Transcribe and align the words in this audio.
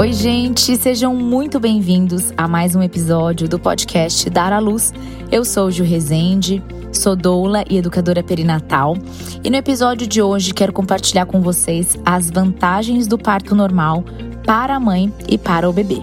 Oi, 0.00 0.12
gente, 0.14 0.76
sejam 0.76 1.14
muito 1.14 1.60
bem-vindos 1.60 2.32
a 2.36 2.48
mais 2.48 2.74
um 2.74 2.82
episódio 2.82 3.48
do 3.48 3.58
podcast 3.58 4.28
Dar 4.30 4.52
à 4.52 4.58
Luz. 4.58 4.92
Eu 5.30 5.44
sou 5.44 5.70
Ju 5.70 5.84
Rezende, 5.84 6.62
sou 6.92 7.14
doula 7.14 7.64
e 7.68 7.76
educadora 7.76 8.22
perinatal, 8.22 8.96
e 9.44 9.50
no 9.50 9.56
episódio 9.56 10.06
de 10.06 10.22
hoje 10.22 10.54
quero 10.54 10.72
compartilhar 10.72 11.26
com 11.26 11.40
vocês 11.40 11.98
as 12.04 12.30
vantagens 12.30 13.06
do 13.06 13.18
parto 13.18 13.54
normal 13.54 14.02
para 14.46 14.74
a 14.74 14.80
mãe 14.80 15.12
e 15.28 15.36
para 15.36 15.68
o 15.68 15.72
bebê. 15.72 16.02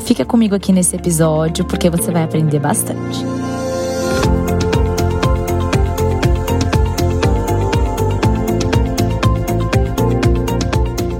Fica 0.00 0.24
comigo 0.24 0.54
aqui 0.54 0.72
nesse 0.72 0.94
episódio 0.94 1.64
porque 1.64 1.90
você 1.90 2.10
vai 2.10 2.24
aprender 2.24 2.58
bastante. 2.58 3.37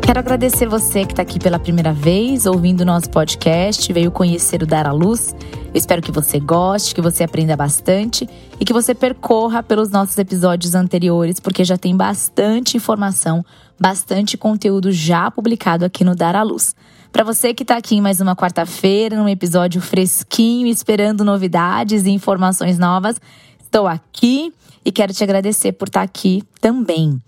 Quero 0.08 0.20
agradecer 0.20 0.66
você 0.66 1.04
que 1.04 1.12
está 1.12 1.20
aqui 1.20 1.38
pela 1.38 1.58
primeira 1.58 1.92
vez, 1.92 2.46
ouvindo 2.46 2.80
o 2.80 2.84
nosso 2.86 3.10
podcast, 3.10 3.92
veio 3.92 4.10
conhecer 4.10 4.62
o 4.62 4.66
Dar 4.66 4.86
à 4.86 4.90
Luz. 4.90 5.36
Espero 5.74 6.00
que 6.00 6.10
você 6.10 6.40
goste, 6.40 6.94
que 6.94 7.02
você 7.02 7.24
aprenda 7.24 7.54
bastante 7.54 8.26
e 8.58 8.64
que 8.64 8.72
você 8.72 8.94
percorra 8.94 9.62
pelos 9.62 9.90
nossos 9.90 10.16
episódios 10.16 10.74
anteriores, 10.74 11.38
porque 11.38 11.62
já 11.62 11.76
tem 11.76 11.94
bastante 11.94 12.74
informação, 12.74 13.44
bastante 13.78 14.38
conteúdo 14.38 14.90
já 14.90 15.30
publicado 15.30 15.84
aqui 15.84 16.02
no 16.04 16.14
Dar 16.14 16.34
à 16.34 16.42
Luz. 16.42 16.74
Para 17.12 17.22
você 17.22 17.52
que 17.52 17.62
está 17.62 17.77
aqui 17.77 17.96
em 17.96 18.00
mais 18.00 18.18
uma 18.18 18.34
quarta-feira, 18.34 19.14
num 19.14 19.28
episódio 19.28 19.82
fresquinho, 19.82 20.68
esperando 20.68 21.22
novidades 21.22 22.06
e 22.06 22.10
informações 22.10 22.78
novas, 22.78 23.20
estou 23.62 23.86
aqui 23.86 24.54
e 24.82 24.90
quero 24.90 25.12
te 25.12 25.22
agradecer 25.22 25.72
por 25.72 25.88
estar 25.88 26.00
tá 26.00 26.04
aqui 26.04 26.42
também. 26.62 27.20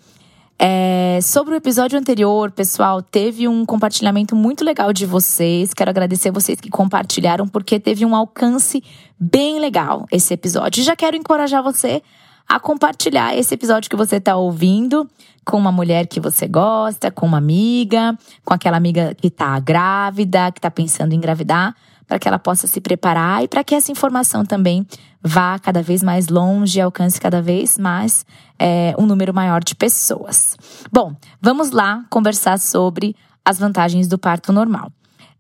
É, 0.63 1.19
sobre 1.23 1.55
o 1.55 1.57
episódio 1.57 1.99
anterior, 1.99 2.51
pessoal, 2.51 3.01
teve 3.01 3.49
um 3.49 3.65
compartilhamento 3.65 4.37
muito 4.37 4.63
legal 4.63 4.93
de 4.93 5.07
vocês. 5.07 5.73
Quero 5.73 5.89
agradecer 5.89 6.31
vocês 6.31 6.61
que 6.61 6.69
compartilharam, 6.69 7.49
porque 7.49 7.81
teve 7.81 8.05
um 8.05 8.15
alcance 8.15 8.85
bem 9.19 9.59
legal 9.59 10.07
esse 10.13 10.35
episódio. 10.35 10.85
Já 10.85 10.95
quero 10.95 11.17
encorajar 11.17 11.63
você 11.63 12.03
a 12.47 12.61
compartilhar 12.61 13.35
esse 13.35 13.55
episódio 13.55 13.89
que 13.89 13.97
você 13.97 14.17
está 14.17 14.37
ouvindo 14.37 15.09
com 15.47 15.57
uma 15.57 15.73
mulher 15.73 16.07
que 16.07 16.21
você 16.21 16.47
gosta, 16.47 17.11
com 17.11 17.25
uma 17.25 17.39
amiga, 17.39 18.15
com 18.45 18.53
aquela 18.53 18.77
amiga 18.77 19.15
que 19.15 19.29
está 19.29 19.59
grávida, 19.59 20.53
que 20.53 20.59
está 20.59 20.71
pensando 20.71 21.15
em 21.15 21.17
engravidar, 21.17 21.75
para 22.11 22.19
que 22.19 22.27
ela 22.27 22.41
possa 22.41 22.67
se 22.67 22.81
preparar 22.81 23.45
e 23.45 23.47
para 23.47 23.63
que 23.63 23.73
essa 23.73 23.93
informação 23.93 24.45
também 24.45 24.85
vá 25.23 25.61
cada 25.61 25.81
vez 25.81 26.03
mais 26.03 26.27
longe 26.27 26.77
e 26.77 26.83
alcance 26.83 27.21
cada 27.21 27.41
vez 27.41 27.79
mais 27.79 28.27
é, 28.59 28.93
um 28.99 29.07
número 29.07 29.33
maior 29.33 29.63
de 29.63 29.77
pessoas. 29.77 30.57
Bom, 30.91 31.15
vamos 31.41 31.71
lá 31.71 32.05
conversar 32.11 32.59
sobre 32.59 33.15
as 33.45 33.61
vantagens 33.61 34.09
do 34.09 34.19
parto 34.19 34.53
normal. 34.53 34.91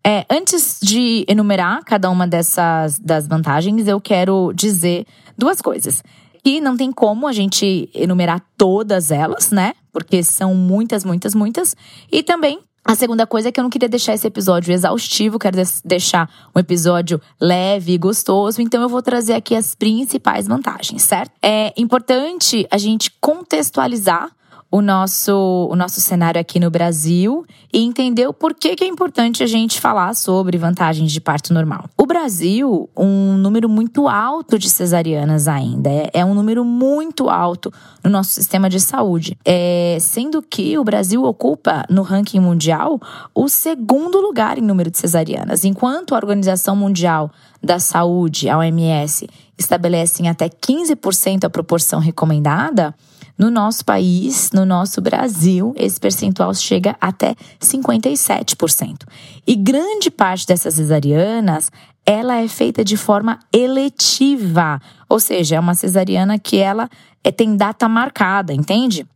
É, 0.06 0.24
antes 0.30 0.78
de 0.80 1.24
enumerar 1.26 1.82
cada 1.84 2.08
uma 2.08 2.24
dessas 2.24 3.00
das 3.00 3.26
vantagens, 3.26 3.88
eu 3.88 4.00
quero 4.00 4.52
dizer 4.54 5.04
duas 5.36 5.60
coisas. 5.60 6.04
E 6.44 6.60
não 6.60 6.76
tem 6.76 6.92
como 6.92 7.26
a 7.26 7.32
gente 7.32 7.90
enumerar 7.92 8.40
todas 8.56 9.10
elas, 9.10 9.50
né? 9.50 9.72
Porque 9.92 10.22
são 10.22 10.54
muitas, 10.54 11.04
muitas, 11.04 11.34
muitas. 11.34 11.74
E 12.12 12.22
também 12.22 12.60
a 12.90 12.94
segunda 12.96 13.24
coisa 13.24 13.48
é 13.48 13.52
que 13.52 13.60
eu 13.60 13.62
não 13.62 13.70
queria 13.70 13.88
deixar 13.88 14.14
esse 14.14 14.26
episódio 14.26 14.72
exaustivo, 14.72 15.38
quero 15.38 15.56
deixar 15.84 16.28
um 16.52 16.58
episódio 16.58 17.20
leve 17.40 17.92
e 17.92 17.98
gostoso, 17.98 18.60
então 18.60 18.82
eu 18.82 18.88
vou 18.88 19.00
trazer 19.00 19.34
aqui 19.34 19.54
as 19.54 19.76
principais 19.76 20.48
vantagens, 20.48 21.02
certo? 21.02 21.30
É 21.40 21.72
importante 21.76 22.66
a 22.68 22.76
gente 22.76 23.12
contextualizar 23.20 24.32
o 24.70 24.80
nosso, 24.80 25.68
o 25.68 25.74
nosso 25.74 26.00
cenário 26.00 26.40
aqui 26.40 26.60
no 26.60 26.70
Brasil 26.70 27.44
e 27.72 27.82
entender 27.82 28.26
o 28.28 28.32
porquê 28.32 28.76
que 28.76 28.84
é 28.84 28.86
importante 28.86 29.42
a 29.42 29.46
gente 29.46 29.80
falar 29.80 30.14
sobre 30.14 30.56
vantagens 30.56 31.10
de 31.10 31.20
parto 31.20 31.52
normal. 31.52 31.86
O 31.98 32.06
Brasil, 32.06 32.88
um 32.96 33.36
número 33.36 33.68
muito 33.68 34.06
alto 34.06 34.58
de 34.58 34.70
cesarianas 34.70 35.48
ainda, 35.48 35.90
é, 35.90 36.10
é 36.12 36.24
um 36.24 36.34
número 36.34 36.64
muito 36.64 37.28
alto 37.28 37.72
no 38.04 38.10
nosso 38.10 38.30
sistema 38.30 38.70
de 38.70 38.78
saúde. 38.78 39.36
É, 39.44 39.98
sendo 40.00 40.40
que 40.40 40.78
o 40.78 40.84
Brasil 40.84 41.24
ocupa 41.24 41.84
no 41.90 42.02
ranking 42.02 42.40
mundial 42.40 43.00
o 43.34 43.48
segundo 43.48 44.20
lugar 44.20 44.56
em 44.56 44.62
número 44.62 44.90
de 44.90 44.98
cesarianas, 44.98 45.64
enquanto 45.64 46.14
a 46.14 46.18
Organização 46.18 46.76
Mundial 46.76 47.30
da 47.62 47.78
Saúde, 47.78 48.48
a 48.48 48.56
OMS, 48.58 49.28
estabelece 49.60 50.22
em 50.22 50.28
até 50.28 50.48
15% 50.48 51.44
a 51.44 51.50
proporção 51.50 52.00
recomendada. 52.00 52.94
No 53.38 53.50
nosso 53.50 53.84
país, 53.84 54.50
no 54.52 54.66
nosso 54.66 55.00
Brasil, 55.00 55.72
esse 55.76 55.98
percentual 55.98 56.52
chega 56.52 56.96
até 57.00 57.34
57%. 57.58 59.06
E 59.46 59.56
grande 59.56 60.10
parte 60.10 60.46
dessas 60.46 60.74
cesarianas, 60.74 61.70
ela 62.04 62.36
é 62.36 62.48
feita 62.48 62.84
de 62.84 62.96
forma 62.96 63.38
eletiva, 63.52 64.80
ou 65.08 65.18
seja, 65.18 65.56
é 65.56 65.60
uma 65.60 65.74
cesariana 65.74 66.38
que 66.38 66.58
ela 66.58 66.88
é, 67.24 67.30
tem 67.30 67.56
data 67.56 67.88
marcada, 67.88 68.52
entende? 68.52 69.06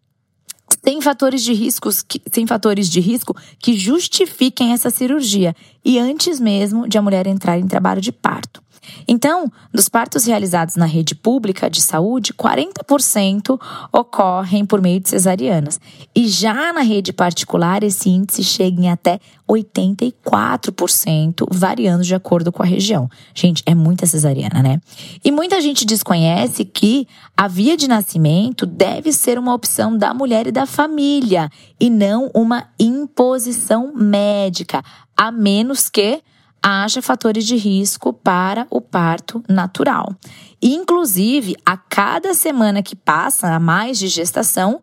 Tem 0.83 1.01
fatores 1.01 1.43
de 1.43 1.53
riscos, 1.53 2.03
que, 2.03 2.19
tem 2.19 2.47
fatores 2.47 2.89
de 2.89 3.01
risco 3.01 3.35
que 3.59 3.77
justifiquem 3.79 4.73
essa 4.73 4.91
cirurgia 4.91 5.55
e 5.85 5.99
antes 5.99 6.41
mesmo 6.41 6.89
de 6.89 6.97
a 6.97 7.03
mulher 7.03 7.27
entrar 7.27 7.59
em 7.59 7.67
trabalho 7.67 8.01
de 8.01 8.13
parto. 8.13 8.64
Então, 9.07 9.51
dos 9.73 9.89
partos 9.89 10.25
realizados 10.25 10.77
na 10.77 10.87
rede 10.87 11.15
pública 11.15 11.71
de 11.71 11.81
saúde, 11.81 12.33
40% 12.33 13.61
ocorrem 13.93 14.65
por 14.65 14.81
meio 14.81 15.01
de 15.01 15.09
cesarianas. 15.09 15.81
E 16.15 16.29
já 16.29 16.73
na 16.73 16.81
rede 16.81 17.13
particular, 17.13 17.83
esse 17.83 18.09
índice 18.09 18.43
chega 18.45 18.81
em 18.81 18.89
até 18.91 19.21
84%, 19.49 21.47
variando 21.51 22.03
de 22.03 22.15
acordo 22.15 22.51
com 22.51 22.63
a 22.63 22.67
região. 22.67 23.11
Gente, 23.35 23.63
é 23.67 23.75
muita 23.75 24.07
cesariana, 24.07 24.63
né? 24.63 24.81
E 25.25 25.31
muita 25.31 25.61
gente 25.61 25.85
desconhece 25.85 26.65
que 26.65 27.07
a 27.37 27.47
via 27.47 27.77
de 27.77 27.87
nascimento 27.87 28.65
deve 28.65 29.13
ser 29.13 29.39
uma 29.39 29.53
opção 29.55 29.97
da 29.97 30.15
mulher 30.15 30.47
e 30.47 30.53
da 30.53 30.67
família, 30.67 31.51
e 31.79 31.91
não 31.91 32.31
uma 32.35 32.69
imposição 32.79 33.93
médica, 33.95 34.83
a 35.17 35.31
menos 35.31 35.91
que 35.91 36.23
haja 36.63 37.03
fatores 37.03 37.47
de 37.47 37.57
risco 37.57 38.13
para 38.13 38.67
o 38.71 38.81
parto 38.81 39.43
natural. 39.49 40.15
Inclusive, 40.63 41.57
a 41.65 41.77
cada 41.77 42.33
semana 42.35 42.83
que 42.83 42.97
passa 42.97 43.49
a 43.55 43.61
mais 43.61 43.99
de 43.99 44.09
gestação, 44.09 44.81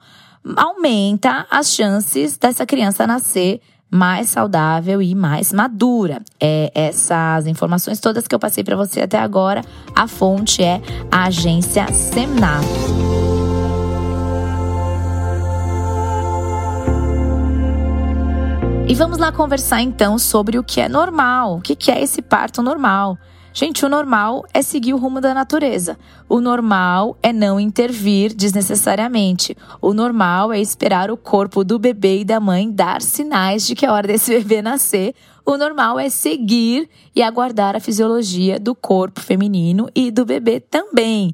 aumenta 0.56 1.46
as 1.50 1.74
chances 1.74 2.38
dessa 2.38 2.66
criança 2.66 3.08
nascer 3.08 3.62
mais 3.90 4.30
saudável 4.30 5.02
e 5.02 5.14
mais 5.14 5.52
madura. 5.52 6.22
É, 6.40 6.72
essas 6.74 7.46
informações 7.46 8.00
todas 8.00 8.28
que 8.28 8.34
eu 8.34 8.40
passei 8.40 8.64
para 8.64 8.78
você 8.78 9.02
até 9.02 9.20
agora, 9.20 9.62
a 9.94 10.08
fonte 10.08 10.64
é 10.64 10.82
a 11.12 11.26
agência 11.26 11.86
Semnar. 11.92 12.62
E 18.92 18.94
vamos 18.94 19.20
lá 19.20 19.32
conversar 19.32 19.82
então 19.82 20.20
sobre 20.20 20.60
o 20.60 20.64
que 20.66 20.82
é 20.82 20.90
normal, 20.90 21.56
o 21.56 21.62
que 21.62 21.90
é 21.90 22.04
esse 22.04 22.22
parto 22.22 22.62
normal. 22.62 23.18
Gente, 23.54 23.86
o 23.86 23.90
normal 23.90 24.44
é 24.54 24.62
seguir 24.62 24.94
o 24.94 24.98
rumo 24.98 25.22
da 25.22 25.34
natureza. 25.34 25.98
O 26.28 26.42
normal 26.42 27.18
é 27.24 27.32
não 27.32 27.58
intervir 27.58 28.34
desnecessariamente. 28.36 29.56
O 29.82 29.94
normal 29.94 30.52
é 30.52 30.60
esperar 30.60 31.10
o 31.10 31.16
corpo 31.16 31.64
do 31.64 31.80
bebê 31.80 32.20
e 32.20 32.26
da 32.26 32.42
mãe 32.42 32.70
dar 32.70 33.02
sinais 33.02 33.66
de 33.66 33.76
que 33.76 33.86
é 33.86 33.90
hora 33.90 34.10
desse 34.10 34.36
bebê 34.44 34.62
nascer. 34.62 35.16
O 35.46 35.56
normal 35.56 35.98
é 35.98 36.10
seguir 36.10 36.90
e 37.16 37.24
aguardar 37.24 37.78
a 37.78 37.80
fisiologia 37.80 38.60
do 38.60 38.76
corpo 38.76 39.22
feminino 39.22 39.88
e 39.96 40.12
do 40.12 40.26
bebê 40.26 40.60
também. 40.60 41.34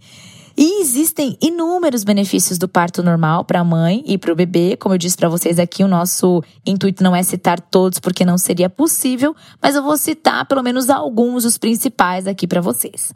E 0.60 0.82
existem 0.82 1.38
inúmeros 1.40 2.04
benefícios 2.04 2.58
do 2.58 2.68
parto 2.68 3.04
normal 3.04 3.46
para 3.46 3.60
a 3.60 3.64
mãe 3.64 4.04
e 4.08 4.18
para 4.18 4.34
o 4.34 4.36
bebê. 4.36 4.76
Como 4.76 4.96
eu 4.96 4.98
disse 4.98 5.16
para 5.16 5.30
vocês 5.30 5.60
aqui, 5.60 5.84
o 5.84 5.88
nosso 5.88 6.44
intuito 6.66 7.04
não 7.04 7.16
é 7.16 7.22
citar 7.22 7.62
todos 7.62 8.00
porque 8.00 8.26
não 8.26 8.40
seria 8.40 8.68
possível, 8.68 9.36
mas 9.62 9.76
eu 9.76 9.84
vou 9.84 9.96
citar 9.96 10.48
pelo 10.48 10.64
menos 10.64 10.90
alguns 10.90 11.44
dos 11.44 11.60
principais 11.60 12.26
aqui 12.26 12.48
para 12.48 12.60
vocês. 12.60 13.14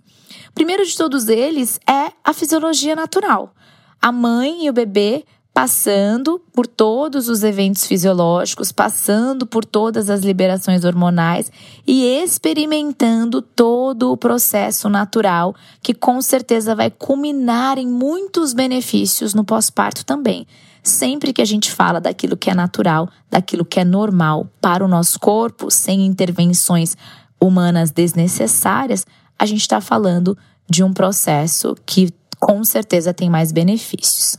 Primeiro 0.54 0.86
de 0.86 0.96
todos 0.96 1.30
eles 1.30 1.80
é 1.90 2.12
a 2.24 2.32
fisiologia 2.32 2.96
natural. 2.96 3.56
A 4.00 4.12
mãe 4.12 4.68
e 4.68 4.70
o 4.70 4.74
bebê 4.74 5.26
passando 5.54 6.42
por 6.54 6.66
todos 6.66 7.28
os 7.28 7.44
eventos 7.44 7.86
fisiológicos, 7.86 8.72
passando 8.72 9.46
por 9.46 9.66
todas 9.66 10.10
as 10.10 10.22
liberações 10.22 10.86
hormonais 10.86 11.52
e 11.86 12.06
experimentando 12.06 13.42
todo 13.42 14.12
o 14.12 14.18
processo 14.18 14.88
natural, 14.88 15.54
que 15.84 15.94
com 15.94 16.22
certeza 16.22 16.74
vai 16.74 16.90
culminar 16.90 17.78
em 17.78 17.88
muitos 17.88 18.54
benefícios 18.54 19.34
no 19.34 19.44
pós-parto 19.44 20.06
também. 20.06 20.48
Sempre 20.82 21.34
que 21.34 21.42
a 21.42 21.46
gente 21.46 21.70
fala 21.70 22.00
daquilo 22.00 22.38
que 22.38 22.50
é 22.50 22.56
natural, 22.56 23.10
daquilo 23.30 23.66
que 23.66 23.80
é 23.80 23.86
normal 23.86 24.48
para 24.60 24.84
o 24.84 24.88
nosso 24.88 25.20
corpo, 25.20 25.70
sem 25.70 26.06
intervenções 26.06 26.96
humanas 27.40 27.92
desnecessárias, 27.92 29.06
a 29.38 29.46
gente 29.46 29.62
está 29.62 29.82
falando 29.82 30.38
de 30.70 30.84
um 30.84 30.94
processo 30.94 31.76
que 31.86 32.10
com 32.40 32.64
certeza 32.64 33.14
tem 33.14 33.30
mais 33.30 33.52
benefícios. 33.52 34.38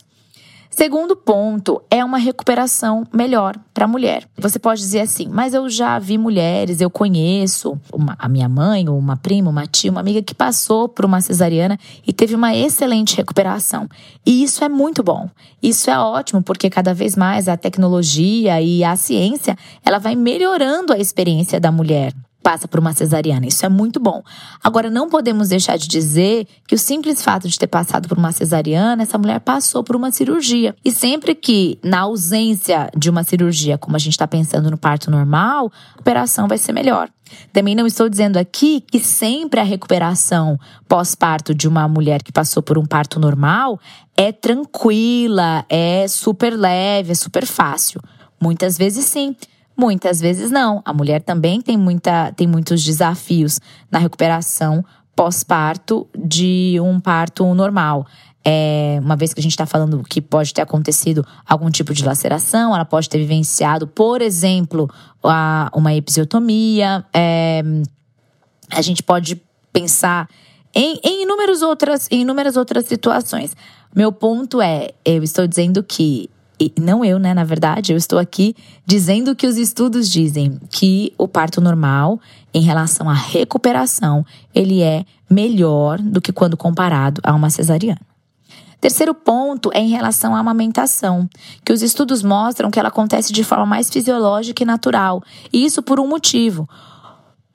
Segundo 0.74 1.14
ponto 1.14 1.82
é 1.90 2.02
uma 2.02 2.16
recuperação 2.16 3.06
melhor 3.12 3.58
para 3.74 3.84
a 3.84 3.88
mulher. 3.88 4.26
Você 4.38 4.58
pode 4.58 4.80
dizer 4.80 5.00
assim, 5.00 5.28
mas 5.28 5.52
eu 5.52 5.68
já 5.68 5.98
vi 5.98 6.16
mulheres, 6.16 6.80
eu 6.80 6.88
conheço 6.88 7.78
uma, 7.92 8.16
a 8.18 8.26
minha 8.26 8.48
mãe, 8.48 8.88
ou 8.88 8.98
uma 8.98 9.14
prima, 9.14 9.50
uma 9.50 9.66
tia, 9.66 9.90
uma 9.90 10.00
amiga 10.00 10.22
que 10.22 10.34
passou 10.34 10.88
por 10.88 11.04
uma 11.04 11.20
cesariana 11.20 11.78
e 12.06 12.12
teve 12.12 12.34
uma 12.34 12.56
excelente 12.56 13.14
recuperação. 13.14 13.86
E 14.24 14.42
isso 14.42 14.64
é 14.64 14.68
muito 14.68 15.02
bom. 15.02 15.28
Isso 15.62 15.90
é 15.90 15.98
ótimo 15.98 16.42
porque 16.42 16.70
cada 16.70 16.94
vez 16.94 17.16
mais 17.16 17.48
a 17.48 17.56
tecnologia 17.56 18.60
e 18.62 18.82
a 18.82 18.96
ciência 18.96 19.56
ela 19.84 19.98
vai 19.98 20.16
melhorando 20.16 20.94
a 20.94 20.98
experiência 20.98 21.60
da 21.60 21.70
mulher 21.70 22.14
passa 22.42 22.68
por 22.68 22.80
uma 22.80 22.92
cesariana. 22.92 23.46
Isso 23.46 23.64
é 23.64 23.68
muito 23.68 24.00
bom. 24.00 24.22
Agora, 24.62 24.90
não 24.90 25.08
podemos 25.08 25.48
deixar 25.48 25.78
de 25.78 25.88
dizer 25.88 26.46
que 26.66 26.74
o 26.74 26.78
simples 26.78 27.22
fato 27.22 27.48
de 27.48 27.58
ter 27.58 27.66
passado 27.66 28.08
por 28.08 28.18
uma 28.18 28.32
cesariana, 28.32 29.02
essa 29.02 29.16
mulher 29.16 29.40
passou 29.40 29.82
por 29.82 29.96
uma 29.96 30.10
cirurgia. 30.10 30.74
E 30.84 30.90
sempre 30.90 31.34
que, 31.34 31.78
na 31.82 32.00
ausência 32.00 32.90
de 32.96 33.08
uma 33.08 33.22
cirurgia, 33.22 33.78
como 33.78 33.96
a 33.96 33.98
gente 33.98 34.12
está 34.12 34.26
pensando 34.26 34.70
no 34.70 34.76
parto 34.76 35.10
normal, 35.10 35.70
a 35.96 36.00
operação 36.00 36.48
vai 36.48 36.58
ser 36.58 36.72
melhor. 36.72 37.08
Também 37.52 37.74
não 37.74 37.86
estou 37.86 38.08
dizendo 38.08 38.36
aqui 38.36 38.80
que 38.80 38.98
sempre 38.98 39.60
a 39.60 39.64
recuperação 39.64 40.58
pós-parto 40.88 41.54
de 41.54 41.66
uma 41.66 41.88
mulher 41.88 42.22
que 42.22 42.32
passou 42.32 42.62
por 42.62 42.78
um 42.78 42.84
parto 42.84 43.18
normal 43.18 43.80
é 44.16 44.32
tranquila, 44.32 45.64
é 45.68 46.06
super 46.08 46.54
leve, 46.54 47.12
é 47.12 47.14
super 47.14 47.46
fácil. 47.46 48.00
Muitas 48.40 48.76
vezes 48.76 49.04
sim. 49.04 49.36
Muitas 49.76 50.20
vezes 50.20 50.50
não. 50.50 50.82
A 50.84 50.92
mulher 50.92 51.22
também 51.22 51.60
tem, 51.60 51.76
muita, 51.76 52.32
tem 52.32 52.46
muitos 52.46 52.84
desafios 52.84 53.60
na 53.90 53.98
recuperação 53.98 54.84
pós-parto 55.14 56.06
de 56.16 56.78
um 56.80 57.00
parto 57.00 57.54
normal. 57.54 58.06
É, 58.44 58.98
uma 59.00 59.14
vez 59.14 59.32
que 59.32 59.40
a 59.40 59.42
gente 59.42 59.52
está 59.52 59.66
falando 59.66 60.02
que 60.02 60.20
pode 60.20 60.52
ter 60.52 60.62
acontecido 60.62 61.24
algum 61.46 61.70
tipo 61.70 61.94
de 61.94 62.04
laceração, 62.04 62.74
ela 62.74 62.84
pode 62.84 63.08
ter 63.08 63.18
vivenciado, 63.18 63.86
por 63.86 64.20
exemplo, 64.20 64.90
a, 65.22 65.70
uma 65.74 65.94
episiotomia. 65.94 67.04
É, 67.14 67.62
a 68.70 68.82
gente 68.82 69.02
pode 69.02 69.40
pensar 69.72 70.28
em, 70.74 70.98
em, 71.04 71.22
inúmeras 71.22 71.62
outras, 71.62 72.08
em 72.10 72.22
inúmeras 72.22 72.56
outras 72.56 72.86
situações. 72.86 73.56
Meu 73.94 74.10
ponto 74.10 74.60
é, 74.60 74.90
eu 75.04 75.22
estou 75.22 75.46
dizendo 75.46 75.82
que 75.82 76.28
e 76.60 76.72
não 76.78 77.04
eu, 77.04 77.18
né, 77.18 77.34
na 77.34 77.44
verdade, 77.44 77.92
eu 77.92 77.96
estou 77.96 78.18
aqui 78.18 78.54
dizendo 78.86 79.34
que 79.34 79.46
os 79.46 79.56
estudos 79.56 80.08
dizem 80.08 80.60
que 80.70 81.12
o 81.18 81.26
parto 81.26 81.60
normal, 81.60 82.20
em 82.54 82.62
relação 82.62 83.08
à 83.08 83.14
recuperação, 83.14 84.24
ele 84.54 84.82
é 84.82 85.04
melhor 85.28 85.98
do 85.98 86.20
que 86.20 86.32
quando 86.32 86.56
comparado 86.56 87.20
a 87.24 87.34
uma 87.34 87.50
cesariana. 87.50 88.00
Terceiro 88.80 89.14
ponto 89.14 89.70
é 89.72 89.78
em 89.78 89.90
relação 89.90 90.34
à 90.34 90.40
amamentação, 90.40 91.28
que 91.64 91.72
os 91.72 91.82
estudos 91.82 92.22
mostram 92.22 92.70
que 92.70 92.78
ela 92.78 92.88
acontece 92.88 93.32
de 93.32 93.44
forma 93.44 93.64
mais 93.64 93.88
fisiológica 93.88 94.62
e 94.62 94.66
natural, 94.66 95.22
e 95.52 95.64
isso 95.64 95.82
por 95.82 96.00
um 96.00 96.08
motivo. 96.08 96.68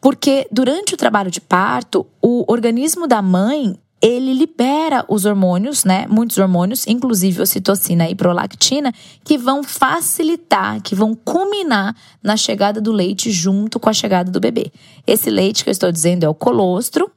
Porque 0.01 0.47
durante 0.51 0.94
o 0.94 0.97
trabalho 0.97 1.29
de 1.29 1.41
parto, 1.41 2.07
o 2.21 2.45
organismo 2.47 3.07
da 3.07 3.21
mãe 3.21 3.77
ele 4.01 4.33
libera 4.33 5.03
os 5.07 5.25
hormônios, 5.25 5.83
né? 5.83 6.05
Muitos 6.07 6.38
hormônios, 6.38 6.85
inclusive 6.85 7.41
ocitocina 7.41 8.07
e 8.09 8.15
prolactina, 8.15 8.94
que 9.23 9.38
vão 9.38 9.63
facilitar, 9.63 10.81
que 10.81 10.94
vão 10.94 11.15
culminar 11.15 11.95
na 12.21 12.38
chegada 12.38 12.79
do 12.79 12.91
leite 12.91 13.31
junto 13.31 13.79
com 13.79 13.89
a 13.89 13.94
chegada 13.94 14.31
do 14.31 14.39
bebê. 14.39 14.71
Esse 15.05 15.29
leite 15.31 15.63
que 15.63 15.69
eu 15.69 15.71
estou 15.71 15.91
dizendo 15.91 16.23
é 16.23 16.29
o 16.29 16.35
colostro, 16.35 17.09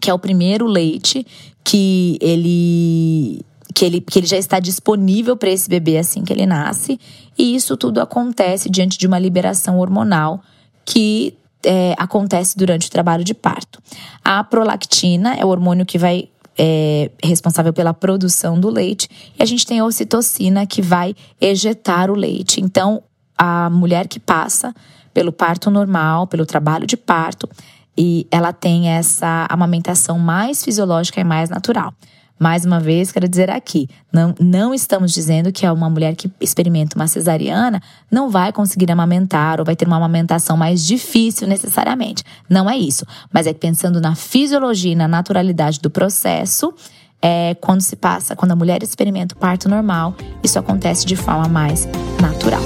que 0.00 0.10
é 0.10 0.14
o 0.14 0.18
primeiro 0.18 0.66
leite 0.66 1.24
que 1.62 2.18
ele 2.20 3.40
que 3.72 3.84
ele, 3.84 4.00
que 4.00 4.20
ele 4.20 4.26
já 4.26 4.36
está 4.36 4.60
disponível 4.60 5.36
para 5.36 5.50
esse 5.50 5.68
bebê 5.68 5.98
assim 5.98 6.22
que 6.22 6.32
ele 6.32 6.46
nasce, 6.46 6.98
e 7.36 7.56
isso 7.56 7.76
tudo 7.76 8.00
acontece 8.00 8.70
diante 8.70 8.96
de 8.96 9.04
uma 9.04 9.18
liberação 9.18 9.80
hormonal 9.80 10.40
que 10.84 11.34
é, 11.64 11.94
acontece 11.98 12.56
durante 12.56 12.88
o 12.88 12.90
trabalho 12.90 13.24
de 13.24 13.34
parto. 13.34 13.82
A 14.24 14.42
prolactina 14.44 15.34
é 15.34 15.44
o 15.44 15.48
hormônio 15.48 15.86
que 15.86 15.98
vai 15.98 16.28
é, 16.56 17.10
responsável 17.22 17.72
pela 17.72 17.92
produção 17.92 18.58
do 18.58 18.70
leite, 18.70 19.08
e 19.38 19.42
a 19.42 19.46
gente 19.46 19.66
tem 19.66 19.80
a 19.80 19.84
ocitocina 19.84 20.66
que 20.66 20.80
vai 20.80 21.14
ejetar 21.40 22.10
o 22.10 22.14
leite. 22.14 22.60
Então, 22.60 23.02
a 23.36 23.68
mulher 23.70 24.06
que 24.06 24.20
passa 24.20 24.74
pelo 25.12 25.32
parto 25.32 25.70
normal, 25.70 26.26
pelo 26.26 26.46
trabalho 26.46 26.86
de 26.86 26.96
parto, 26.96 27.48
e 27.96 28.26
ela 28.30 28.52
tem 28.52 28.88
essa 28.88 29.46
amamentação 29.48 30.18
mais 30.18 30.64
fisiológica 30.64 31.20
e 31.20 31.24
mais 31.24 31.48
natural. 31.48 31.94
Mais 32.38 32.64
uma 32.64 32.80
vez, 32.80 33.12
quero 33.12 33.28
dizer 33.28 33.48
aqui, 33.48 33.88
não, 34.12 34.34
não 34.40 34.74
estamos 34.74 35.12
dizendo 35.12 35.52
que 35.52 35.66
uma 35.68 35.88
mulher 35.88 36.16
que 36.16 36.30
experimenta 36.40 36.96
uma 36.96 37.06
cesariana 37.06 37.80
não 38.10 38.28
vai 38.28 38.52
conseguir 38.52 38.90
amamentar 38.90 39.60
ou 39.60 39.64
vai 39.64 39.76
ter 39.76 39.86
uma 39.86 39.96
amamentação 39.96 40.56
mais 40.56 40.84
difícil 40.84 41.46
necessariamente. 41.46 42.24
Não 42.50 42.68
é 42.68 42.76
isso. 42.76 43.06
Mas 43.32 43.46
é 43.46 43.52
pensando 43.52 44.00
na 44.00 44.16
fisiologia 44.16 44.92
e 44.92 44.96
na 44.96 45.06
naturalidade 45.06 45.78
do 45.80 45.88
processo, 45.88 46.74
é, 47.22 47.54
quando 47.54 47.80
se 47.80 47.94
passa, 47.94 48.34
quando 48.34 48.52
a 48.52 48.56
mulher 48.56 48.82
experimenta 48.82 49.34
o 49.34 49.38
parto 49.38 49.68
normal, 49.68 50.14
isso 50.42 50.58
acontece 50.58 51.06
de 51.06 51.16
forma 51.16 51.48
mais 51.48 51.86
natural. 52.20 52.60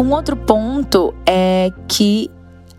Um 0.00 0.14
outro 0.14 0.36
ponto 0.36 1.12
é 1.26 1.70
que 1.88 2.30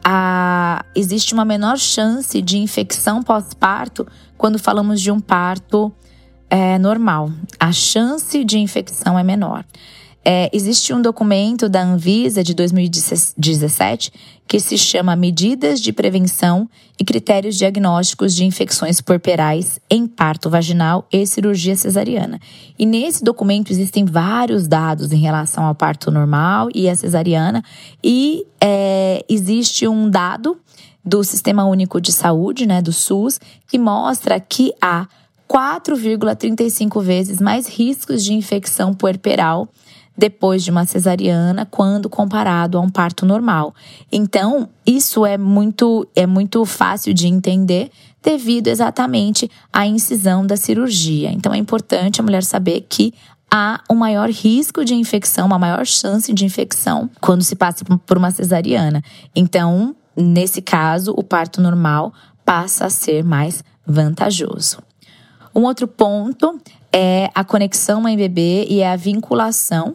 a, 0.04 0.86
existe 0.96 1.34
uma 1.34 1.46
menor 1.46 1.78
chance 1.78 2.42
de 2.42 2.58
infecção 2.58 3.24
pós-parto 3.24 4.06
quando 4.38 4.60
falamos 4.60 5.02
de 5.02 5.10
um 5.12 5.20
parto 5.20 5.92
é, 6.50 6.78
normal. 6.78 7.32
A 7.60 7.72
chance 7.72 8.44
de 8.44 8.60
infecção 8.60 9.18
é 9.18 9.24
menor. 9.24 9.66
É, 10.26 10.50
existe 10.54 10.94
um 10.94 11.02
documento 11.02 11.68
da 11.68 11.84
Anvisa 11.84 12.44
de 12.44 12.54
2017 12.54 14.12
que 14.48 14.60
se 14.60 14.78
chama 14.78 15.16
Medidas 15.16 15.82
de 15.82 15.92
Prevenção 15.92 16.70
e 16.98 17.04
Critérios 17.04 17.58
Diagnósticos 17.58 18.34
de 18.34 18.46
Infecções 18.46 19.02
Puerperais 19.02 19.80
em 19.90 20.08
Parto 20.08 20.50
Vaginal 20.50 21.06
e 21.12 21.26
Cirurgia 21.26 21.76
Cesariana. 21.76 22.40
E 22.80 22.86
nesse 22.86 23.24
documento 23.24 23.72
existem 23.72 24.06
vários 24.06 24.68
dados 24.68 25.12
em 25.12 25.20
relação 25.20 25.66
ao 25.66 25.76
parto 25.76 26.10
normal 26.10 26.70
e 26.74 26.88
a 26.88 26.96
cesariana, 26.96 27.64
e 28.04 28.46
é, 28.62 29.26
existe 29.28 29.88
um 29.88 30.10
dado 30.10 30.58
do 31.04 31.22
Sistema 31.24 31.66
Único 31.66 32.00
de 32.00 32.14
Saúde, 32.14 32.66
né, 32.66 32.82
do 32.82 32.94
SUS, 32.94 33.40
que 33.68 33.78
mostra 33.78 34.40
que 34.40 34.72
há 34.82 35.08
4,35 35.50 37.02
vezes 37.02 37.42
mais 37.42 37.68
riscos 37.68 38.24
de 38.24 38.34
infecção 38.34 38.94
puerperal 38.94 39.68
depois 40.18 40.64
de 40.64 40.72
uma 40.72 40.86
cesariana 40.86 41.66
quando 41.66 42.10
comparado 42.10 42.78
a 42.78 42.82
um 42.82 42.90
parto 42.90 43.26
normal. 43.26 43.74
Então, 44.12 44.70
isso 44.86 45.26
é 45.26 45.38
muito 45.38 46.08
é 46.16 46.28
muito 46.28 46.64
fácil 46.66 47.14
de 47.14 47.28
entender 47.28 47.90
devido 48.22 48.68
exatamente 48.68 49.50
à 49.72 49.86
incisão 49.86 50.46
da 50.46 50.56
cirurgia. 50.56 51.32
Então 51.32 51.54
é 51.54 51.58
importante 51.58 52.22
a 52.22 52.24
mulher 52.24 52.44
saber 52.44 52.86
que 52.88 53.14
há 53.52 53.82
um 53.90 53.96
maior 53.96 54.30
risco 54.30 54.86
de 54.86 54.96
infecção, 54.96 55.46
uma 55.46 55.60
maior 55.60 55.86
chance 55.86 56.34
de 56.34 56.46
infecção 56.46 57.10
quando 57.20 57.44
se 57.44 57.56
passa 57.56 57.84
por 57.84 58.18
uma 58.18 58.32
cesariana. 58.32 59.04
Então, 59.36 59.96
nesse 60.16 60.62
caso, 60.62 61.14
o 61.16 61.24
parto 61.24 61.62
normal 61.62 62.14
passa 62.46 62.86
a 62.86 62.90
ser 62.90 63.24
mais 63.24 63.64
vantajoso. 63.86 64.80
Um 65.54 65.64
outro 65.64 65.88
ponto 65.88 66.60
é 66.92 67.30
a 67.36 67.44
conexão 67.44 68.02
mãe-bebê 68.02 68.66
e 68.70 68.84
a 68.84 68.96
vinculação 68.96 69.94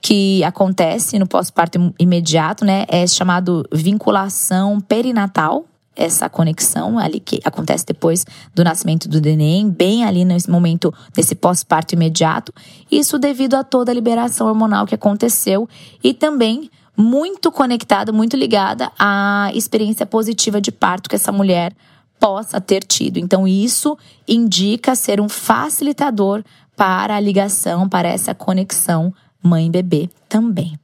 que 0.00 0.44
acontece 0.44 1.18
no 1.18 1.26
pós-parto 1.26 1.92
imediato, 1.98 2.64
né? 2.64 2.84
É 2.88 3.06
chamado 3.06 3.66
vinculação 3.72 4.80
perinatal, 4.80 5.64
essa 5.96 6.28
conexão 6.28 6.98
ali 6.98 7.18
que 7.18 7.40
acontece 7.42 7.84
depois 7.86 8.24
do 8.54 8.62
nascimento 8.62 9.08
do 9.08 9.20
neném, 9.20 9.68
bem 9.68 10.04
ali 10.04 10.24
nesse 10.24 10.50
momento 10.50 10.92
desse 11.14 11.34
pós-parto 11.34 11.94
imediato. 11.94 12.52
Isso 12.90 13.18
devido 13.18 13.54
a 13.54 13.64
toda 13.64 13.90
a 13.90 13.94
liberação 13.94 14.46
hormonal 14.46 14.86
que 14.86 14.94
aconteceu 14.94 15.66
e 16.04 16.12
também 16.12 16.70
muito 16.96 17.50
conectada, 17.50 18.12
muito 18.12 18.36
ligada 18.36 18.90
à 18.98 19.50
experiência 19.54 20.06
positiva 20.06 20.60
de 20.60 20.70
parto 20.70 21.08
que 21.08 21.16
essa 21.16 21.32
mulher 21.32 21.74
possa 22.20 22.60
ter 22.60 22.82
tido. 22.82 23.18
Então 23.18 23.46
isso 23.46 23.96
indica 24.28 24.94
ser 24.94 25.20
um 25.20 25.28
facilitador 25.28 26.42
para 26.76 27.16
a 27.16 27.20
ligação, 27.20 27.88
para 27.88 28.08
essa 28.08 28.34
conexão 28.34 29.12
mãe-bebê 29.46 30.10
também. 30.28 30.78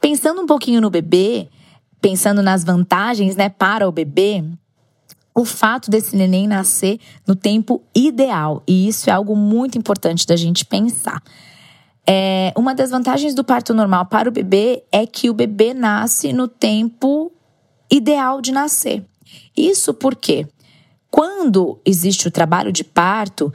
Pensando 0.00 0.40
um 0.40 0.46
pouquinho 0.46 0.80
no 0.80 0.90
bebê, 0.90 1.48
pensando 2.00 2.42
nas 2.42 2.62
vantagens, 2.62 3.34
né, 3.34 3.48
para 3.48 3.88
o 3.88 3.92
bebê, 3.92 4.44
o 5.34 5.44
fato 5.44 5.90
desse 5.90 6.16
neném 6.16 6.46
nascer 6.46 6.98
no 7.26 7.34
tempo 7.34 7.82
ideal, 7.94 8.62
e 8.66 8.88
isso 8.88 9.10
é 9.10 9.12
algo 9.12 9.36
muito 9.36 9.76
importante 9.76 10.26
da 10.26 10.36
gente 10.36 10.64
pensar. 10.64 11.22
É, 12.08 12.52
uma 12.56 12.74
das 12.74 12.90
vantagens 12.90 13.34
do 13.34 13.42
parto 13.42 13.74
normal 13.74 14.06
para 14.06 14.28
o 14.28 14.32
bebê 14.32 14.84
é 14.92 15.06
que 15.06 15.28
o 15.28 15.34
bebê 15.34 15.74
nasce 15.74 16.32
no 16.32 16.46
tempo 16.46 17.32
ideal 17.90 18.40
de 18.40 18.52
nascer. 18.52 19.04
Isso 19.56 19.92
porque 19.92 20.46
quando 21.10 21.80
existe 21.84 22.28
o 22.28 22.30
trabalho 22.30 22.70
de 22.70 22.84
parto, 22.84 23.52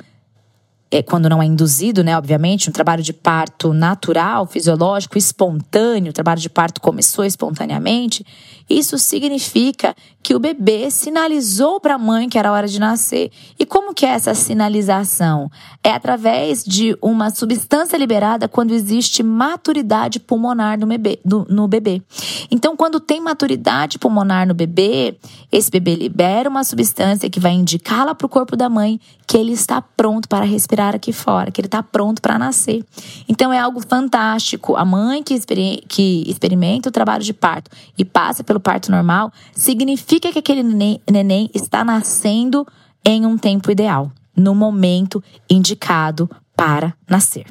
quando 1.05 1.29
não 1.29 1.41
é 1.41 1.45
induzido, 1.45 2.03
né, 2.03 2.17
obviamente, 2.17 2.69
um 2.69 2.74
trabalho 2.74 3.01
de 3.01 3.13
parto 3.13 3.71
natural, 3.71 4.45
fisiológico, 4.45 5.17
espontâneo, 5.17 6.10
o 6.10 6.13
trabalho 6.13 6.41
de 6.41 6.50
parto 6.50 6.81
começou 6.81 7.24
espontaneamente, 7.24 8.25
isso 8.69 8.98
significa 8.98 9.95
que 10.24 10.36
o 10.36 10.39
bebê 10.39 10.89
sinalizou 10.89 11.79
para 11.79 11.95
a 11.95 11.98
mãe 11.98 12.29
que 12.29 12.38
era 12.38 12.51
hora 12.51 12.67
de 12.67 12.79
nascer. 12.79 13.31
E 13.60 13.65
como 13.65 13.93
que 13.93 14.05
é 14.05 14.10
essa 14.10 14.33
sinalização? 14.33 15.50
É 15.83 15.91
através 15.91 16.63
de 16.63 16.95
uma 17.01 17.29
substância 17.31 17.98
liberada 17.98 18.48
quando 18.48 18.71
existe 18.71 19.24
maturidade 19.24 20.19
pulmonar 20.19 20.79
no 20.79 20.88
bebê. 20.88 21.19
No 21.25 21.67
bebê. 21.67 22.01
Então, 22.50 22.75
quando 22.77 23.00
tem 23.00 23.19
maturidade 23.19 23.98
pulmonar 23.98 24.48
no 24.48 24.53
bebê, 24.53 25.17
esse 25.51 25.71
bebê 25.71 25.95
libera 25.95 26.50
uma 26.50 26.63
substância 26.63 27.29
que 27.29 27.39
vai 27.39 27.53
indicá-la 27.53 28.13
para 28.13 28.25
o 28.25 28.29
corpo 28.29 28.55
da 28.55 28.69
mãe 28.69 29.00
que 29.27 29.38
ele 29.38 29.53
está 29.53 29.81
pronto 29.81 30.27
para 30.27 30.45
respirar 30.45 30.80
aqui 30.89 31.13
fora, 31.13 31.51
que 31.51 31.61
ele 31.61 31.67
está 31.67 31.81
pronto 31.81 32.21
para 32.21 32.38
nascer. 32.38 32.83
Então, 33.27 33.53
é 33.53 33.59
algo 33.59 33.81
fantástico. 33.88 34.75
A 34.75 34.83
mãe 34.83 35.23
que, 35.23 35.39
que 35.88 36.23
experimenta 36.27 36.89
o 36.89 36.91
trabalho 36.91 37.23
de 37.23 37.33
parto 37.33 37.69
e 37.97 38.03
passa 38.03 38.43
pelo 38.43 38.59
parto 38.59 38.91
normal, 38.91 39.31
significa 39.53 40.31
que 40.31 40.39
aquele 40.39 40.63
neném, 40.63 41.50
está 41.53 41.83
nascendo 41.83 42.65
em 43.05 43.25
um 43.25 43.38
tempo 43.38 43.71
ideal, 43.71 44.11
no 44.35 44.53
momento 44.53 45.23
indicado 45.50 46.29
para 46.55 46.93
nascer. 47.09 47.45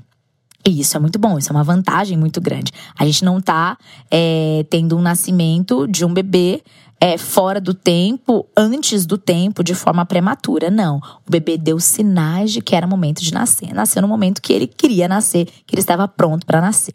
E 0.67 0.81
isso 0.81 0.97
é 0.97 1.01
muito 1.01 1.19
bom, 1.19 1.39
isso 1.39 1.51
é 1.51 1.57
uma 1.57 1.65
vantagem 1.65 2.19
muito 2.19 2.41
grande. 2.41 2.71
A 2.99 3.05
gente 3.07 3.25
não 3.25 3.39
está 3.39 3.79
é, 4.11 4.65
tendo 4.69 4.97
um 4.97 5.01
nascimento 5.01 5.87
de 5.87 6.05
um 6.05 6.13
bebê 6.13 6.63
é, 7.01 7.17
fora 7.17 7.61
do 7.61 7.73
tempo, 7.73 8.47
antes 8.55 9.07
do 9.07 9.17
tempo, 9.17 9.65
de 9.65 9.75
forma 9.75 10.05
prematura. 10.05 10.71
Não. 10.71 10.99
O 11.27 11.31
bebê 11.31 11.57
deu 11.57 11.81
sinais 11.81 12.53
de 12.53 12.61
que 12.61 12.77
era 12.77 12.87
momento 12.87 13.23
de 13.23 13.33
nascer. 13.33 13.73
Nasceu 13.73 14.03
no 14.03 14.09
momento 14.09 14.43
que 14.43 14.53
ele 14.53 14.67
queria 14.67 15.09
nascer, 15.09 15.47
que 15.67 15.75
ele 15.75 15.81
estava 15.81 16.07
pronto 16.07 16.45
para 16.45 16.61
nascer. 16.61 16.95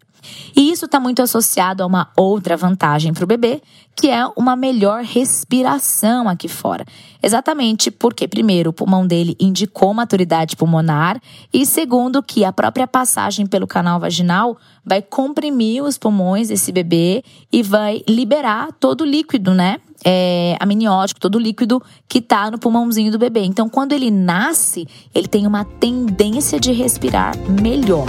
E 0.56 0.72
isso 0.72 0.86
está 0.86 1.00
muito 1.00 1.22
associado 1.22 1.84
a 1.84 1.86
uma 1.86 2.10
outra 2.16 2.56
vantagem 2.56 3.14
para 3.14 3.24
o 3.24 3.28
bebê, 3.28 3.62
que 3.96 4.10
é 4.10 4.28
uma 4.36 4.56
melhor 4.56 5.04
respiração 5.04 6.28
aqui 6.28 6.48
fora. 6.48 6.86
Exatamente 7.24 7.90
porque, 7.90 8.28
primeiro, 8.28 8.70
o 8.70 8.74
pulmão 8.74 9.08
dele 9.08 9.36
indicou 9.40 9.94
maturidade 9.94 10.56
pulmonar, 10.56 11.20
e 11.52 11.66
segundo, 11.66 12.22
que 12.22 12.44
a 12.44 12.52
própria 12.52 12.86
passagem 12.86 13.46
pelo 13.46 13.66
canal 13.66 14.00
vaginal 14.00 14.58
vai 14.86 15.02
comprimir 15.02 15.84
os 15.84 15.98
pulmões 15.98 16.50
desse 16.50 16.72
bebê 16.72 17.24
e 17.52 17.64
vai 17.64 18.04
liberar 18.08 18.72
todo 18.80 19.02
o 19.02 19.06
líquido, 19.06 19.54
né? 19.54 19.80
É, 20.08 20.56
amniótico, 20.60 21.20
todo 21.20 21.36
o 21.36 21.40
líquido 21.40 21.82
que 22.08 22.20
está 22.20 22.52
no 22.52 22.60
pulmãozinho 22.60 23.12
do 23.12 23.18
bebê. 23.18 23.44
Então, 23.44 23.68
quando 23.68 23.94
ele 23.94 24.12
nasce, 24.12 24.88
ele 25.16 25.28
tem 25.28 25.48
uma 25.48 25.66
tendência 25.66 26.60
de 26.60 26.72
respirar 26.72 27.36
melhor. 27.50 28.06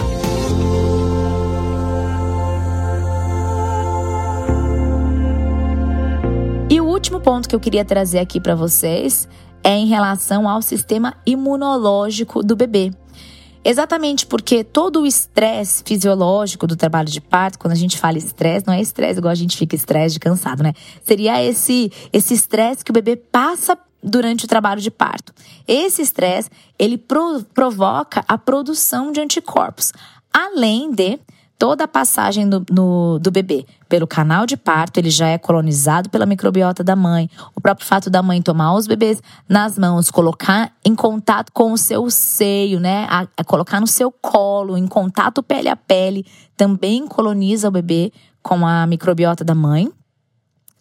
Ponto 7.26 7.49
que 7.49 7.56
eu 7.56 7.59
queria 7.59 7.85
trazer 7.85 8.21
aqui 8.21 8.38
para 8.38 8.54
vocês 8.54 9.28
é 9.64 9.71
em 9.71 9.88
relação 9.88 10.49
ao 10.49 10.62
sistema 10.62 11.16
imunológico 11.26 12.40
do 12.40 12.54
bebê. 12.54 12.92
Exatamente 13.64 14.25
porque 14.25 14.62
todo 14.62 15.00
o 15.00 15.06
estresse 15.06 15.83
fisiológico 15.85 16.68
do 16.68 16.76
trabalho 16.76 17.09
de 17.09 17.21
parto, 17.21 17.59
quando 17.59 17.73
a 17.73 17.76
gente 17.76 17.99
fala 17.99 18.16
estresse, 18.16 18.64
não 18.64 18.75
é 18.75 18.80
estresse 18.80 19.18
igual 19.18 19.33
a 19.33 19.35
gente 19.35 19.56
fica 19.56 19.75
estresse 19.75 20.12
de 20.12 20.21
cansado, 20.21 20.62
né? 20.62 20.73
Seria 21.02 21.42
esse 21.42 21.90
esse 22.12 22.33
estresse 22.33 22.85
que 22.85 22.92
o 22.92 22.95
bebê 22.95 23.16
passa 23.16 23.76
durante 24.00 24.45
o 24.45 24.49
trabalho 24.49 24.80
de 24.80 24.92
parto. 24.92 25.33
Esse 25.66 26.02
estresse, 26.02 26.49
ele 26.78 26.97
pro, 26.97 27.42
provoca 27.52 28.25
a 28.28 28.38
produção 28.38 29.11
de 29.11 29.21
anticorpos, 29.21 29.92
além 30.33 30.92
de 30.92 31.18
toda 31.58 31.84
a 31.84 31.88
passagem 31.88 32.48
do, 32.48 32.64
no, 32.70 33.18
do 33.18 33.30
bebê 33.30 33.66
pelo 33.88 34.06
canal 34.06 34.46
de 34.46 34.56
parto, 34.56 34.98
ele 34.98 35.10
já 35.10 35.28
é 35.28 35.38
colonizado 35.38 36.10
pela 36.10 36.26
microbiota 36.26 36.84
da 36.84 36.94
mãe. 36.94 37.30
O 37.54 37.60
próprio 37.60 37.86
fato 37.86 38.10
da 38.10 38.22
mãe 38.22 38.42
tomar 38.42 38.75
os 38.75 38.86
bebês 38.86 39.22
nas 39.48 39.78
mãos, 39.78 40.10
colocar 40.10 40.72
em 40.84 40.94
contato 40.94 41.52
com 41.52 41.72
o 41.72 41.78
seu 41.78 42.10
seio, 42.10 42.80
né? 42.80 43.06
A, 43.08 43.26
a 43.36 43.44
colocar 43.44 43.80
no 43.80 43.86
seu 43.86 44.10
colo, 44.10 44.76
em 44.76 44.86
contato 44.86 45.42
pele 45.42 45.68
a 45.68 45.76
pele, 45.76 46.26
também 46.56 47.06
coloniza 47.06 47.68
o 47.68 47.72
bebê 47.72 48.12
com 48.42 48.66
a 48.66 48.86
microbiota 48.86 49.44
da 49.44 49.54
mãe. 49.54 49.90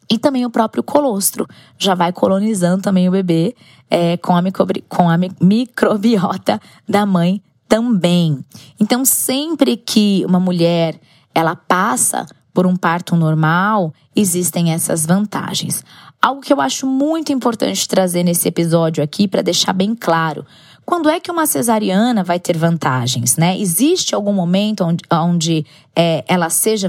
E 0.09 0.19
também 0.19 0.45
o 0.45 0.51
próprio 0.51 0.83
colostro 0.83 1.47
já 1.79 1.95
vai 1.95 2.11
colonizando 2.13 2.81
também 2.81 3.07
o 3.09 3.11
bebê 3.11 3.55
é, 3.89 4.17
com, 4.17 4.35
a 4.35 4.41
com 4.87 5.09
a 5.09 5.17
microbiota 5.41 6.59
da 6.87 7.05
mãe 7.05 7.41
também. 7.75 8.39
Então, 8.79 9.03
sempre 9.03 9.75
que 9.75 10.23
uma 10.25 10.39
mulher 10.39 10.97
ela 11.33 11.57
passa 11.57 12.25
por 12.53 12.65
um 12.65 12.73
parto 12.73 13.17
normal, 13.17 13.93
existem 14.15 14.71
essas 14.71 15.05
vantagens. 15.05 15.83
Algo 16.21 16.39
que 16.39 16.53
eu 16.53 16.61
acho 16.61 16.87
muito 16.87 17.33
importante 17.33 17.85
trazer 17.85 18.23
nesse 18.23 18.47
episódio 18.47 19.03
aqui 19.03 19.27
para 19.27 19.41
deixar 19.41 19.73
bem 19.73 19.93
claro. 19.93 20.45
Quando 20.85 21.09
é 21.09 21.19
que 21.19 21.29
uma 21.29 21.45
cesariana 21.45 22.23
vai 22.23 22.39
ter 22.39 22.57
vantagens, 22.57 23.35
né? 23.35 23.59
Existe 23.59 24.15
algum 24.15 24.31
momento 24.31 24.85
onde, 24.85 25.03
onde 25.11 25.65
é, 25.93 26.23
ela 26.29 26.49
seja 26.49 26.87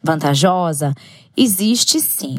vantajosa? 0.00 0.94
Existe 1.36 1.98
sim. 1.98 2.36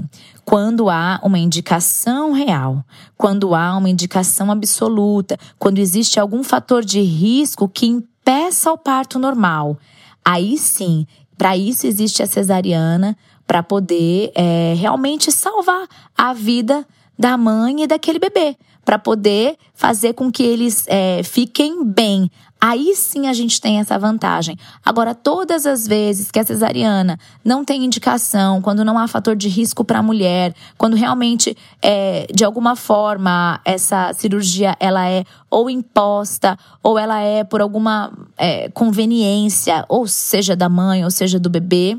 Quando 0.52 0.90
há 0.90 1.18
uma 1.24 1.40
indicação 1.40 2.34
real, 2.34 2.84
quando 3.16 3.56
há 3.56 3.78
uma 3.78 3.90
indicação 3.90 4.52
absoluta, 4.52 5.38
quando 5.58 5.80
existe 5.80 6.20
algum 6.20 6.44
fator 6.44 6.84
de 6.84 7.00
risco 7.00 7.70
que 7.70 7.86
impeça 7.86 8.70
o 8.70 8.78
parto 8.78 9.18
normal. 9.18 9.80
Aí 10.26 10.58
sim, 10.58 11.08
para 11.38 11.56
isso 11.56 11.88
existe 11.88 12.22
a 12.22 12.28
cesariana, 12.28 13.18
para 13.48 13.64
poder 13.64 14.34
é, 14.36 14.74
realmente 14.76 15.32
salvar 15.32 15.88
a 16.18 16.34
vida 16.34 16.86
da 17.18 17.38
mãe 17.38 17.84
e 17.84 17.88
daquele 17.88 18.20
bebê, 18.20 18.58
para 18.84 19.00
poder 19.00 19.56
fazer 19.74 20.12
com 20.16 20.30
que 20.30 20.44
eles 20.44 20.84
é, 20.90 21.24
fiquem 21.24 21.82
bem. 21.86 22.30
Aí 22.64 22.96
sim 22.96 23.26
a 23.26 23.34
gente 23.34 23.60
tem 23.60 23.80
essa 23.80 23.98
vantagem. 23.98 24.56
Agora, 24.86 25.16
todas 25.16 25.66
as 25.66 25.88
vezes 25.88 26.30
que 26.30 26.38
a 26.38 26.46
cesariana 26.46 27.18
não 27.44 27.66
tem 27.66 27.84
indicação, 27.84 28.62
quando 28.62 28.86
não 28.86 29.00
há 29.00 29.08
fator 29.08 29.36
de 29.36 29.50
risco 29.50 29.84
para 29.84 29.98
a 29.98 30.04
mulher, 30.04 30.54
quando 30.78 30.96
realmente, 30.96 31.58
é, 31.82 32.28
de 32.32 32.46
alguma 32.46 32.76
forma, 32.76 33.60
essa 33.66 34.14
cirurgia 34.14 34.78
ela 34.80 35.10
é 35.10 35.24
ou 35.50 35.72
imposta, 35.72 36.56
ou 36.84 37.00
ela 37.00 37.20
é 37.20 37.44
por 37.44 37.62
alguma 37.62 38.14
é, 38.38 38.70
conveniência, 38.70 39.84
ou 39.90 40.06
seja 40.06 40.56
da 40.56 40.70
mãe, 40.70 41.04
ou 41.04 41.10
seja 41.10 41.40
do 41.40 41.50
bebê, 41.50 41.98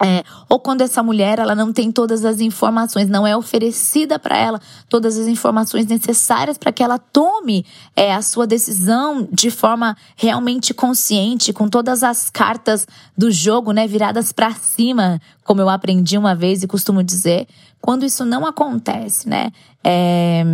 é, 0.00 0.24
ou 0.48 0.58
quando 0.58 0.80
essa 0.80 1.02
mulher 1.02 1.38
ela 1.38 1.54
não 1.54 1.72
tem 1.72 1.92
todas 1.92 2.24
as 2.24 2.40
informações, 2.40 3.08
não 3.08 3.26
é 3.26 3.36
oferecida 3.36 4.18
para 4.18 4.36
ela 4.36 4.60
todas 4.88 5.16
as 5.16 5.28
informações 5.28 5.86
necessárias 5.86 6.58
para 6.58 6.72
que 6.72 6.82
ela 6.82 6.98
tome 6.98 7.64
é, 7.94 8.12
a 8.12 8.20
sua 8.20 8.46
decisão 8.46 9.28
de 9.30 9.50
forma 9.50 9.96
realmente 10.16 10.74
consciente, 10.74 11.52
com 11.52 11.68
todas 11.68 12.02
as 12.02 12.28
cartas 12.30 12.86
do 13.16 13.30
jogo 13.30 13.70
né, 13.70 13.86
viradas 13.86 14.32
para 14.32 14.52
cima, 14.54 15.20
como 15.44 15.60
eu 15.60 15.68
aprendi 15.68 16.18
uma 16.18 16.34
vez 16.34 16.62
e 16.62 16.68
costumo 16.68 17.02
dizer, 17.02 17.46
quando 17.82 18.04
isso 18.04 18.24
não 18.24 18.46
acontece, 18.46 19.28
né? 19.28 19.50
É, 19.84 20.44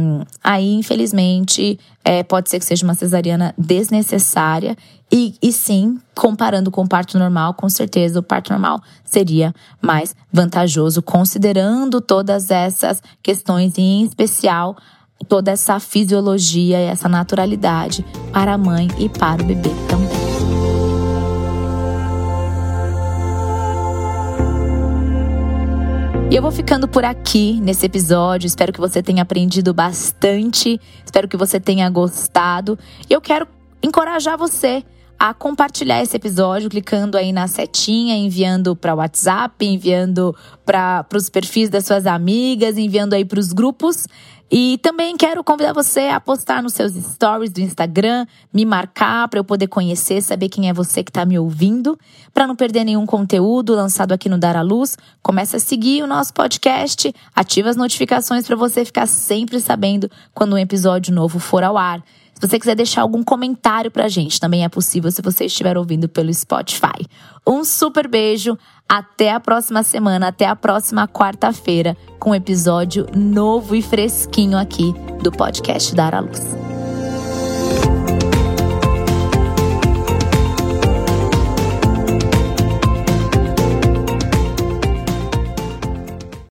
aí, 0.42 0.74
infelizmente, 0.74 1.78
é, 2.02 2.22
pode 2.22 2.48
ser 2.48 2.58
que 2.58 2.64
seja 2.64 2.84
uma 2.84 2.94
cesariana 2.94 3.54
desnecessária. 3.56 4.74
E, 5.12 5.34
e 5.42 5.52
sim, 5.52 5.98
comparando 6.14 6.70
com 6.70 6.82
o 6.82 6.88
parto 6.88 7.18
normal, 7.18 7.52
com 7.52 7.68
certeza 7.68 8.18
o 8.18 8.22
parto 8.22 8.50
normal 8.50 8.80
seria 9.04 9.54
mais 9.80 10.16
vantajoso, 10.32 11.02
considerando 11.02 12.00
todas 12.00 12.50
essas 12.50 13.02
questões, 13.22 13.76
e 13.76 13.82
em 13.82 14.04
especial 14.04 14.76
toda 15.28 15.50
essa 15.50 15.78
fisiologia 15.78 16.78
e 16.80 16.84
essa 16.84 17.08
naturalidade 17.08 18.04
para 18.32 18.54
a 18.54 18.58
mãe 18.58 18.88
e 18.98 19.08
para 19.08 19.42
o 19.42 19.46
bebê 19.46 19.70
também. 19.88 20.27
E 26.30 26.36
eu 26.36 26.42
vou 26.42 26.52
ficando 26.52 26.86
por 26.86 27.06
aqui 27.06 27.58
nesse 27.58 27.86
episódio. 27.86 28.46
Espero 28.46 28.70
que 28.70 28.78
você 28.78 29.02
tenha 29.02 29.22
aprendido 29.22 29.72
bastante. 29.72 30.78
Espero 31.02 31.26
que 31.26 31.38
você 31.38 31.58
tenha 31.58 31.88
gostado. 31.88 32.78
E 33.08 33.14
eu 33.14 33.20
quero 33.20 33.48
encorajar 33.82 34.36
você 34.36 34.84
a 35.18 35.32
compartilhar 35.32 36.02
esse 36.02 36.14
episódio, 36.14 36.68
clicando 36.68 37.16
aí 37.16 37.32
na 37.32 37.48
setinha, 37.48 38.14
enviando 38.14 38.76
para 38.76 38.94
o 38.94 38.98
WhatsApp, 38.98 39.64
enviando 39.64 40.36
para 40.66 41.06
os 41.14 41.30
perfis 41.30 41.70
das 41.70 41.86
suas 41.86 42.06
amigas, 42.06 42.76
enviando 42.76 43.14
aí 43.14 43.24
para 43.24 43.40
os 43.40 43.54
grupos. 43.54 44.06
E 44.50 44.78
também 44.78 45.14
quero 45.16 45.44
convidar 45.44 45.74
você 45.74 46.08
a 46.08 46.18
postar 46.18 46.62
nos 46.62 46.72
seus 46.72 46.92
stories 46.94 47.50
do 47.50 47.60
Instagram, 47.60 48.26
me 48.52 48.64
marcar 48.64 49.28
para 49.28 49.38
eu 49.38 49.44
poder 49.44 49.66
conhecer, 49.66 50.22
saber 50.22 50.48
quem 50.48 50.70
é 50.70 50.72
você 50.72 51.04
que 51.04 51.10
está 51.10 51.26
me 51.26 51.38
ouvindo, 51.38 51.98
para 52.32 52.46
não 52.46 52.56
perder 52.56 52.84
nenhum 52.84 53.04
conteúdo 53.04 53.74
lançado 53.74 54.12
aqui 54.12 54.26
no 54.28 54.38
Dar 54.38 54.56
à 54.56 54.62
Luz. 54.62 54.96
Começa 55.22 55.58
a 55.58 55.60
seguir 55.60 56.02
o 56.02 56.06
nosso 56.06 56.32
podcast, 56.32 57.14
ativa 57.34 57.68
as 57.68 57.76
notificações 57.76 58.46
para 58.46 58.56
você 58.56 58.86
ficar 58.86 59.06
sempre 59.06 59.60
sabendo 59.60 60.10
quando 60.32 60.54
um 60.54 60.58
episódio 60.58 61.14
novo 61.14 61.38
for 61.38 61.62
ao 61.62 61.76
ar. 61.76 62.02
Se 62.38 62.46
você 62.46 62.56
quiser 62.56 62.76
deixar 62.76 63.02
algum 63.02 63.24
comentário 63.24 63.90
pra 63.90 64.06
gente, 64.06 64.38
também 64.38 64.64
é 64.64 64.68
possível 64.68 65.10
se 65.10 65.20
você 65.20 65.46
estiver 65.46 65.76
ouvindo 65.76 66.08
pelo 66.08 66.32
Spotify. 66.32 67.04
Um 67.44 67.64
super 67.64 68.06
beijo, 68.06 68.56
até 68.88 69.32
a 69.32 69.40
próxima 69.40 69.82
semana, 69.82 70.28
até 70.28 70.46
a 70.46 70.54
próxima 70.54 71.08
quarta-feira, 71.08 71.96
com 72.20 72.30
um 72.30 72.34
episódio 72.36 73.06
novo 73.12 73.74
e 73.74 73.82
fresquinho 73.82 74.56
aqui 74.56 74.94
do 75.20 75.32
podcast 75.32 75.92
Dar 75.96 76.14
à 76.14 76.20
Luz. 76.20 76.77